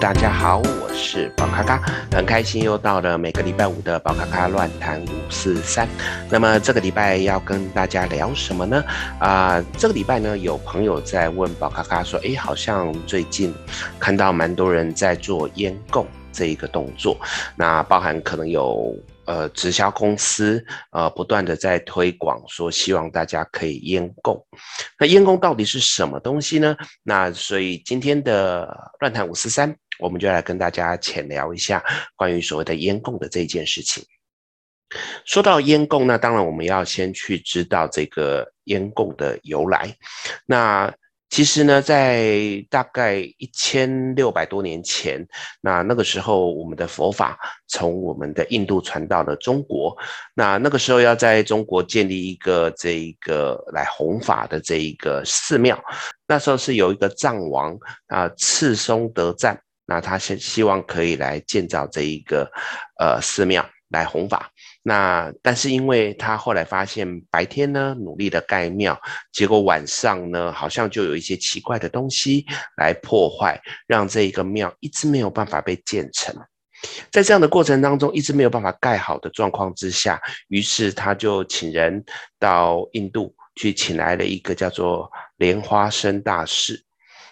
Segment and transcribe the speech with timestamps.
[0.00, 1.76] 大家好，我是宝咖咖，
[2.10, 5.86] 很开心又到了每个礼拜五的宝咖咖乱谈五四三。
[6.30, 8.82] 那么这个礼拜要跟大家聊什么呢？
[9.18, 13.54] 啊、这个礼拜呢，有朋友在问宝咖咖说，诶，好像最近
[13.98, 17.20] 看到蛮多人在做烟购这一个动作，
[17.54, 18.96] 那包含可能有。
[19.26, 24.44] 呃，直销公司呃，不断的在推广，说希望大家可以烟购。
[24.98, 26.76] 那烟购到底是什么东西呢？
[27.04, 31.82] 那所以今天的乱谈五四三，我们就来跟大家浅聊一下
[32.16, 34.04] 关于所谓的烟供的这一件事情。
[35.24, 39.94] 说到烟供，那当然我们要先去知道这个烟供的由来。
[40.46, 40.92] 那
[41.28, 42.34] 其实呢，在
[42.68, 45.24] 大概一千六百多年前，
[45.60, 49.96] 那那个时候，我们的佛法从我们的印度传到了中国。
[50.34, 55.80] 那那个时候，要在中国建立一个这一个来弘法的这一个寺庙。
[56.26, 59.56] 那时候是有一个藏王啊，赤松德赞，
[59.90, 62.48] 那他希希望可以来建造这一个
[63.00, 64.48] 呃寺庙来弘法。
[64.84, 68.96] 那但是因为他后来发现白天呢努力的盖庙，
[69.32, 72.46] 结果晚上呢好像就有一些奇怪的东西
[72.76, 76.32] 来破坏，让这一个庙一直没有办法被建成。
[77.10, 82.02] 在这样的过程当中，一直没有办法盖好的状况之下，于是他就请人
[82.38, 86.80] 到印度去请来了一个叫做莲花生大士。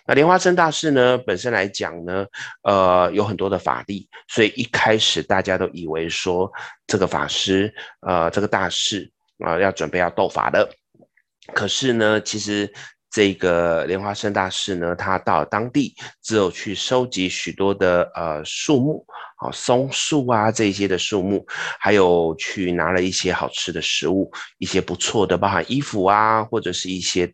[0.09, 2.25] 那莲花生大士呢，本身来讲呢，
[2.63, 6.51] 呃，有很多的法力，所以一开始大家都以为说
[6.87, 7.71] 这个法师，
[8.01, 9.13] 呃，这个大士
[9.45, 10.67] 啊、呃，要准备要斗法的。
[11.53, 12.73] 可是呢，其实
[13.11, 19.05] 这个莲花生大士呢，他到当地只有去收集许多的呃树木，
[19.37, 21.45] 啊，松树啊这些的树木，
[21.79, 27.31] 还有去拿了一些好吃的食物，一些不错的，包含衣服啊，或者是一些。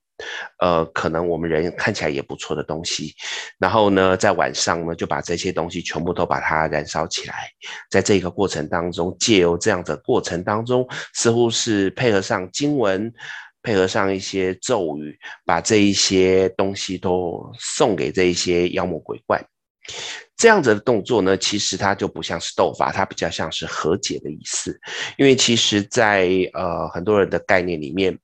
[0.61, 3.13] 呃，可能我们人看起来也不错的东西，
[3.59, 7.51] 然后呢，在晚上呢，就把这些东西全部都把它燃烧起来。
[7.91, 13.13] 在这个过程当中，借由这样的过程当中，似乎是配合上经文，
[13.63, 19.43] 配合上一些咒语，把这一些东西都送给这一些妖魔鬼怪。
[20.37, 24.81] 这样子的动作呢，其实它就不像是斗法，它比较像是和解的意思。
[25.19, 28.17] 因为其实在，呃很多人的概念里面。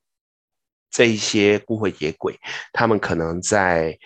[0.91, 2.37] 这一些孤魂野鬼，
[2.73, 3.97] 他们可能在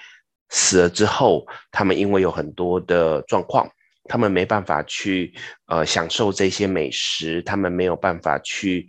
[0.49, 3.67] 死了之后，他们因为有很多的状况，
[4.03, 5.33] 他们没办法去
[5.65, 8.87] 呃享受这些美食，他们没有办法去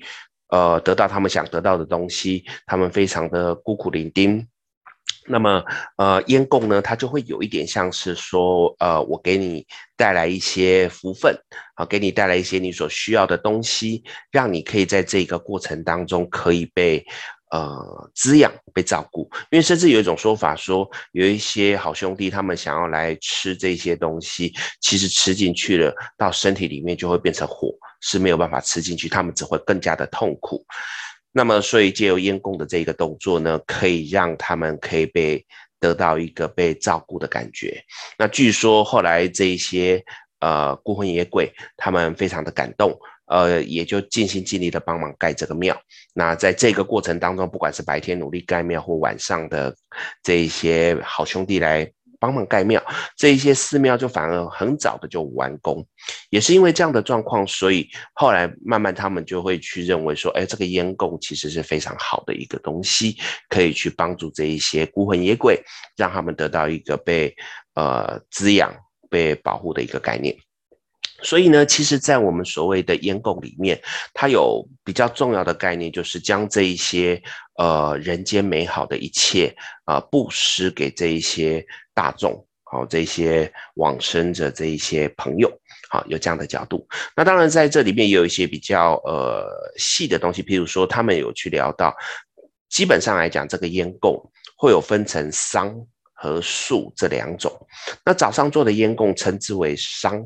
[0.49, 4.47] 呃得到他们想得到的东西，他们非常的孤苦伶仃。
[5.29, 5.65] 那么
[5.97, 11.35] 呃烟供呢，它就会有一点像是说呃我给你带来一些福分
[11.75, 17.05] 啊，给你带来一些你所需要的东西，让你可以在这个过程当中可以被。
[17.53, 30.67] 呃，滋养被照顾，因为甚至有一种说法说，有一些好兄弟他们想要来吃这些东西，其实吃进去了，到身体里面就会变成火，是没有办法吃进去，他们只会更加的痛苦。
[31.31, 35.47] 那么，所以借由烟供的这个动作呢，可以让他们可以被
[35.79, 37.81] 得到一个被照顾的感觉。
[38.19, 40.03] 那据说后来这一些
[40.41, 42.99] 呃孤魂野鬼，他们非常的感动。
[43.27, 45.77] 呃，也就尽心尽力的帮忙盖这个庙。
[46.15, 49.75] 那在这个过程当中，不管是白天努力盖庙，或晚上的
[50.23, 52.83] 这一些好兄弟来帮忙盖庙，
[53.17, 55.87] 这一些寺庙就反而很早的就完工。
[56.31, 63.17] 也是因为这样的状况，所以后来慢慢他们就会去认为说，哎，这个烟供其实是非常好的一个东西，
[63.49, 65.61] 可以去帮助这一些孤魂野鬼，
[65.97, 67.35] 让他们得到一个被
[67.75, 68.75] 呃滋养、
[69.11, 70.35] 被保护的一个概念。
[71.23, 73.81] 所以呢，其实，在我们所谓的烟供里面，
[74.13, 77.21] 它有比较重要的概念，就是将这一些
[77.57, 81.65] 呃人间美好的一切啊、呃、布施给这一些
[81.95, 82.33] 大众，
[82.65, 85.51] 好、哦，这些往生者这一些朋友，
[85.89, 86.87] 好、有这样的角度。
[87.17, 89.47] 那当然，在这里面也有一些比较呃
[89.79, 91.95] 细的东西，譬如说，他们有去聊到，
[92.69, 94.21] 基本上来讲，这个烟供
[94.57, 95.75] 会有分成桑。
[96.19, 97.53] 和素这两种，
[98.03, 100.25] 那早上做的烟供称之为商，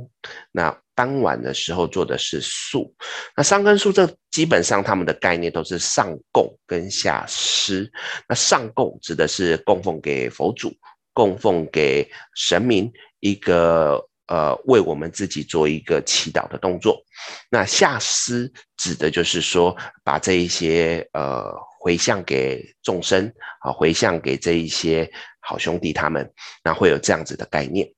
[0.52, 2.94] 那傍晚的时候做的是素。
[3.36, 7.90] 那商跟素这基本上他们的概念都是上供跟下施。
[8.28, 10.72] 那上供指的是供奉给佛祖，
[11.12, 12.88] 供奉给神明
[13.18, 17.02] 一个呃为我们自己做一个祈祷的动作。
[17.50, 23.26] 那下施指的就是说把这一些呃回向给众生
[23.62, 25.10] 啊，回向给这一些。
[25.42, 26.30] 好兄弟，他们
[26.62, 27.90] 那会有这样子的概念。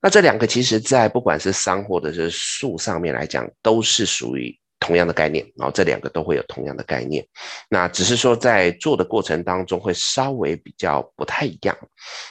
[0.00, 5.44] 那这两个其实，在不管是商或者是素上面来讲，都是属于同样的概念。
[5.56, 7.26] 然后这两个都会有同样的概念。
[7.70, 11.76] 那只是说在做的过程当中会稍微比较不太一样。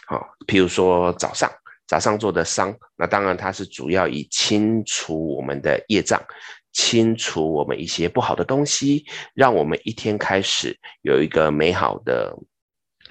[0.08, 1.52] 好，譬如说早上
[1.88, 6.24] 早上做的商，那当然它是主要以清除我们的业障，
[6.80, 12.34] 清除我们一些不好的东西，让我们一天开始有一个美好的。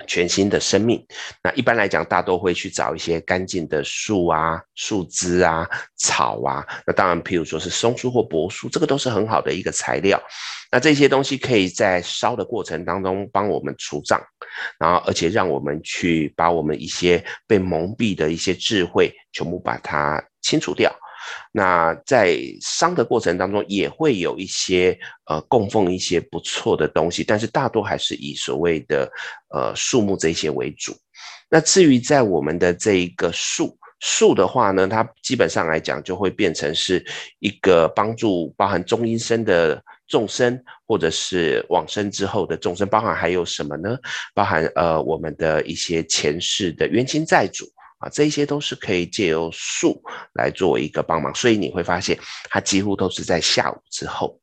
[0.07, 1.05] 全新的生命，
[1.43, 6.65] 那一般来讲，大多会去找一些干净的树啊、树枝啊、草啊。
[6.87, 10.23] 那当然，譬如说是松树或柏树，这个都是很好的一个材料。
[10.71, 14.23] 那这些东西可以在烧的过程当中帮我们除障，
[14.79, 20.95] 然后而且让我们去把我们一些被蒙蔽的一些智慧全部把它清除掉。
[21.53, 29.11] 那在丧的过程当中，也会有一些呃供奉一些不错的东西，但是大多还是以所谓的
[29.55, 30.93] 呃树木这些为主。
[31.51, 37.05] 那至于在我们的这一个树树的话呢，它基本上来讲就会变成是
[37.39, 43.97] 一个帮助包含中阴身的众生，或者是往生之后的众生，包含还有什么呢？
[44.35, 47.65] 包含呃我们的一些前世的冤亲债主。
[47.99, 50.01] 啊，这些都是可以借由树
[50.35, 52.19] 来作为一个帮忙，所以你会发现
[52.49, 54.41] 它几乎都是在下午之后，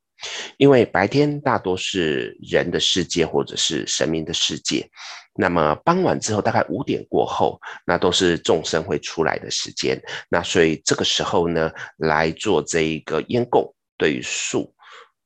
[0.58, 4.86] 因为白天大多是人的世界或者是神明的世界，
[5.34, 9.98] 那么傍晚之后大概五点过后，那都是众生会出来的时间，
[10.28, 14.70] 那所以这个时候呢来做这一个烟供，对于树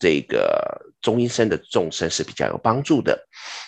[0.01, 0.91] 这个。
[1.03, 3.19] 中医生的众生是比较有帮助的，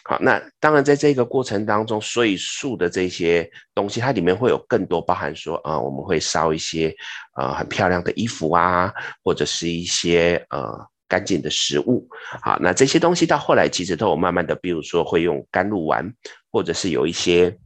[0.04, 6.94] 好，那当然在这个过程当中，所以树的这些东西，它里面会有更多包含说，呃，我们会烧一些
[7.34, 8.92] 呃很漂亮的衣服啊，
[9.24, 12.06] 或者是一些呃干净的食物，
[12.42, 16.12] 好，那这些东西到后来其实都有慢慢的，比如说会用甘露丸，
[16.50, 17.56] 或者是有一些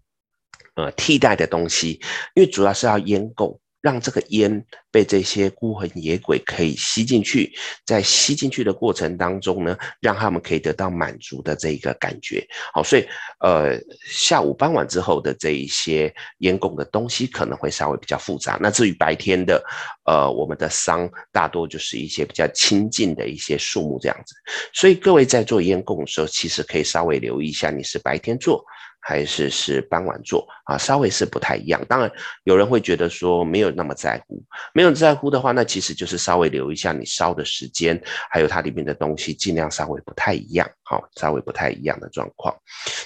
[0.77, 2.01] 呃替代的东西，
[2.37, 3.59] 因为主要是要烟供。
[3.87, 7.53] 让这个烟被这些孤魂野鬼可以吸进去，
[7.85, 12.45] 在吸进去的过程当中呢，让他们可以得到满足的这一个感觉。
[12.75, 13.07] 好，所以
[13.39, 13.79] 呃，
[14.11, 18.59] 下午傍晚之后的这一些烟供的东西可能会稍微比较复杂。
[18.61, 19.65] 那至于白天的，
[20.05, 24.35] 呃，我们的丧大多就是一些比较清净的一些树木这样子。
[24.73, 28.65] 所以各位在做烟供的时候，其实可以稍微留意一下，你是白天做。
[29.09, 31.81] 还是是傍晚做啊，稍微是不太一样。
[31.89, 32.11] 当然，
[32.43, 34.43] 有人会觉得说没有那么在乎，
[34.75, 42.53] 没有在乎的话，那其实就是稍微留一下你烧的时间，还有它里面的东西，尽量稍微不太一样，好，稍微不太一样的状况。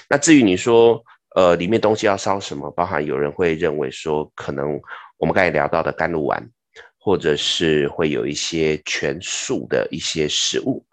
[0.09, 0.99] 那至于你说，
[1.35, 4.81] 呃，里面东西要烧什么，包含有人会认为说，可能
[5.19, 6.43] 我们刚才聊到的甘露丸，
[6.97, 10.83] 或者是会有一些全素的一些食物。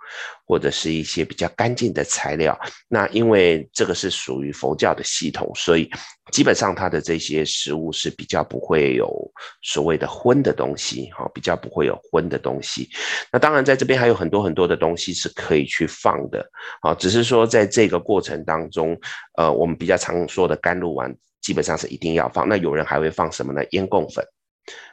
[0.47, 2.59] 或者是一些比较干净的材料，
[2.89, 5.91] 那因为这个是属于佛教的系统，所以
[6.33, 9.09] 基本上它的这些食物是比较不会有
[9.63, 12.89] 所谓的荤的东西，哈，比较不会有荤的东西。
[13.33, 16.45] 那当然在这边还有很多很多的东西是可以去放的，
[16.83, 18.99] 啊，只是说在这个过程当中，
[19.37, 22.49] 呃，我们比较常说的甘露丸基本上是一定要放。
[22.49, 23.63] 那有人还会放什么呢？
[23.71, 24.25] 烟供粉。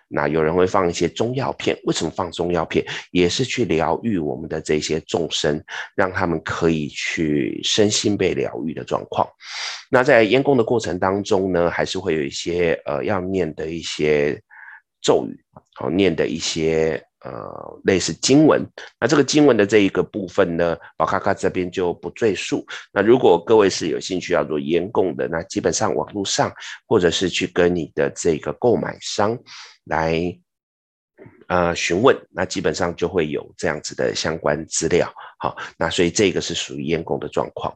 [0.07, 2.86] 那有人会放一些中药片，为什么放中药片？
[3.12, 5.62] 也是去疗愈我们的这些众生，
[5.95, 9.27] 让他们可以去身心被疗愈的状况。
[9.89, 14.39] 那在烟供的过程当中呢，还是会有一些呃要念的一些
[15.01, 15.36] 咒语，
[15.74, 18.63] 好念的一些呃类似经文。
[19.00, 22.65] 那这个经文的这一个部分呢，宝咖咖这边就不赘述。
[22.94, 26.53] 那如果各位是有兴趣要做烟供的，那基本上网络上
[26.86, 29.38] 或者是去跟你的这个购买商。
[29.86, 30.36] 来，
[31.48, 35.12] 呃，询问，那基本上就会有这样子的相关资料。
[35.38, 37.72] 好，那所以这个是属于烟供的状况。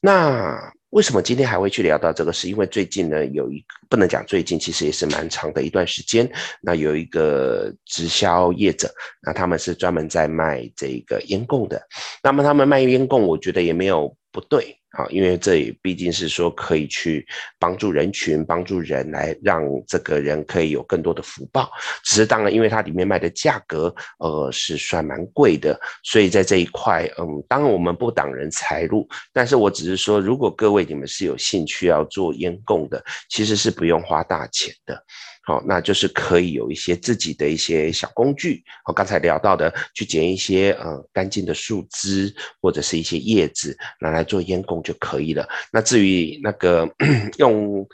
[0.00, 2.32] 那为什么今天还会去聊到这个？
[2.32, 6.30] 是因为最近呢，有一个不能讲最近，其实也是蛮长的一段时间。
[6.60, 8.88] 那有一个直销业者，
[9.20, 11.82] 那他们是专门在卖这个烟供的。
[12.22, 14.78] 那么他们卖烟供，我觉得也没有不对。
[14.96, 17.26] 好，因为这也毕竟是说可以去
[17.58, 21.68] 帮助人群，帮助人来让这个人可以有更多的福报。
[22.04, 35.04] 只是当然，因为它里面卖的价格，呃，是算蛮贵的，所以在这一块，嗯，当然我们不挡人财路，但是我只是说，如果各位你们是有兴趣要做烟供的，其实是不用花大钱的。
[35.46, 38.64] 好，那就是可以有一些自己的一些小工具。
[38.86, 45.46] 我刚才聊到的，去捡一些呃干净的树枝或者是一些叶子拿来做烟供就可以了。
[45.70, 46.88] 那至于那个
[47.38, 47.86] 用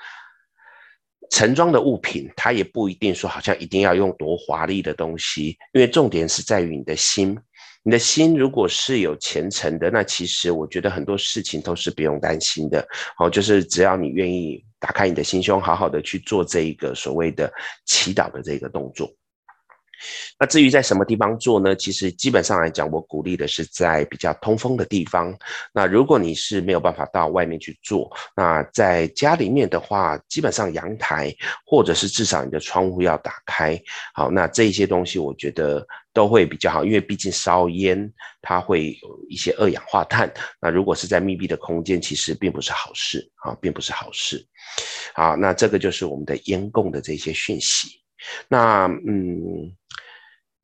[1.33, 7.37] 盛装的物品，它也不一定说好像一定要用多华丽的东西，因为重点是在于你的心。
[7.83, 12.87] 你的心如果是有虔诚的，那其实我觉得很多事情都是不用担心的。
[13.19, 14.65] 哦，就是只要你愿意。
[14.83, 17.53] 打开你的心胸，好好的去做这一个所谓的
[17.85, 19.13] 祈祷的这个动作。
[20.39, 21.75] 那至于在什么地方做呢？
[21.77, 25.37] 其实基本上来讲，我鼓励的是在比较通风的地方。
[25.73, 33.81] 那如果你是没有办法到外面去做，那在家里面的话，基本上阳台或者是至少你的窗户要打开。
[34.15, 40.33] 好，那这一些东西我觉得都会比较好，因为毕竟烧烟它会有一些二氧化碳。
[40.61, 44.45] 那如果是在密闭的空间，其实并不是好事啊，并不是好事。
[45.15, 48.01] 好，那这个就是我们的烟供的这些讯息。
[48.49, 49.75] 那嗯。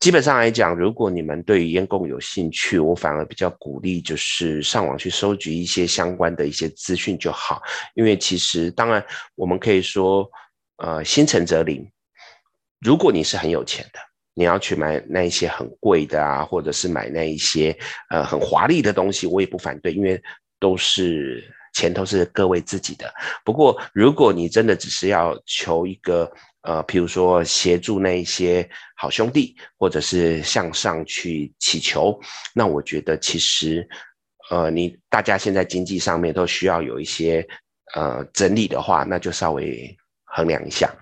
[0.06, 7.60] 基本上来讲，如果你们对于烟供有兴趣，我反而比较鼓励，就是上网去收集一些相关的一些资讯就好。
[7.96, 10.24] 因为其实，当然我们可以说，
[10.76, 11.84] 呃，心诚则灵。
[12.78, 13.98] 如果你是很有钱的，
[14.32, 17.76] 你要去买那一些很贵的啊，或者是买那一些
[18.10, 20.22] 呃很华丽的东西，我也不反对，因为
[20.60, 21.42] 都是
[21.74, 23.12] 钱都是各位自己的。
[23.44, 26.30] 不过，如果你真的只是要求一个，
[26.66, 32.18] 呃，譬如说协助那一些好兄弟，或者是向上去祈求，
[32.52, 33.88] 那我觉得其实，
[34.50, 37.46] 呃，你大家现在经济上面都需要有一些
[37.94, 40.92] 呃整理的话，那就稍微衡量一下。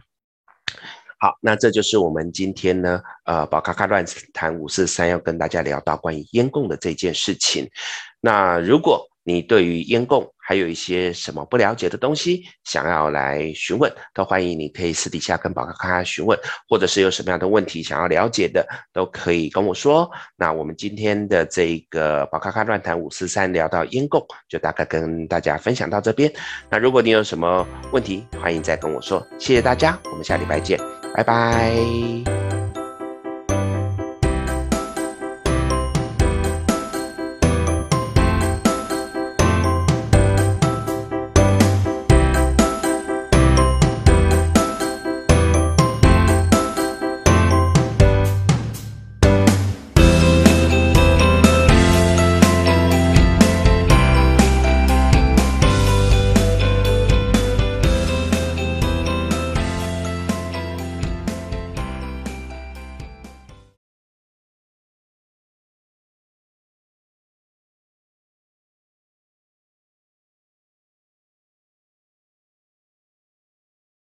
[1.19, 4.05] 好，那这就是我们今天呢，呃，宝咖咖乱
[4.35, 7.67] 谈五四三要跟大家聊到关于烟供的这件事情。
[8.21, 20.11] 那如果你对于烟供还有一些什么不了解的东西，想要来询问，都欢迎你可以私底下跟宝咖咖询问，或者是有什么样的问题想要了解的，都可以跟我说。
[20.37, 26.31] 那我们今天的这个宝咖咖乱谈五四三聊到烟供，就大概跟大家分享到这边。
[26.69, 29.27] 那如果你有什么问题，欢迎再跟我说。
[29.39, 30.79] 谢谢大家，我们下礼拜见，
[31.15, 32.44] 拜拜。